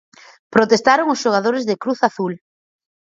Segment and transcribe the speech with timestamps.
[0.55, 2.33] Protestaron os xogadores de Cruz Azul.